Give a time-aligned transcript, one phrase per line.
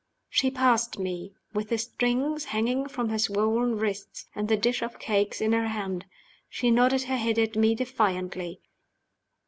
[0.31, 4.97] She passed me, with the strings hanging from her swollen wrists, and the dish of
[4.97, 6.05] cakes in her hand.
[6.49, 8.61] She nodded her head at me defiantly.